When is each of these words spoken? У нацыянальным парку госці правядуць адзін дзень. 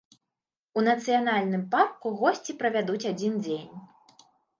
У 0.79 0.83
нацыянальным 0.87 1.63
парку 1.75 2.13
госці 2.21 2.55
правядуць 2.63 3.07
адзін 3.11 3.37
дзень. 3.45 3.69